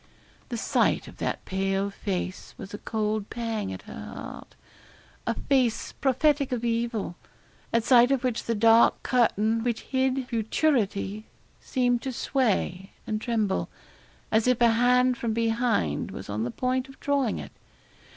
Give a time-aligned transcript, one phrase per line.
[0.49, 4.55] The sight of that pale face was a cold pang at her heart
[5.27, 7.17] a face prophetic of evil,
[7.71, 11.27] at sight of which the dark curtain which hid futurity
[11.59, 13.69] seemed to sway and tremble,
[14.31, 17.51] as if a hand from behind was on the point of drawing it.